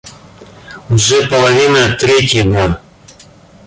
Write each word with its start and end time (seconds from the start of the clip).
Уже 0.89 1.27
половина 1.27 1.95
третьего. 1.95 2.81